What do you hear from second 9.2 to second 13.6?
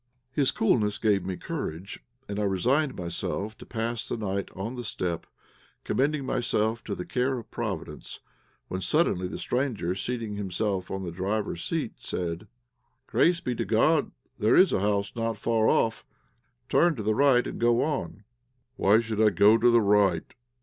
the stranger, seating himself on the driver's seat, said "Grace be